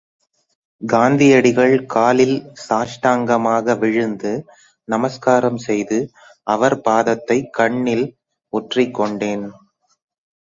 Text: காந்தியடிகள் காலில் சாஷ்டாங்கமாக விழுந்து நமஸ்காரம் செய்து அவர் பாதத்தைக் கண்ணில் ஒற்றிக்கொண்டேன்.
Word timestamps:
காந்தியடிகள் 0.81 1.85
காலில் 1.85 2.37
சாஷ்டாங்கமாக 2.69 3.77
விழுந்து 3.77 4.31
நமஸ்காரம் 4.87 5.57
செய்து 5.57 5.99
அவர் 6.47 6.81
பாதத்தைக் 6.81 7.51
கண்ணில் 7.51 8.05
ஒற்றிக்கொண்டேன். 8.53 9.45